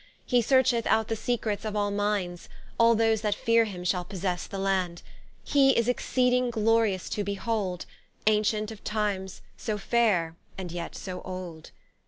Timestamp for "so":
9.57-9.77, 10.95-11.21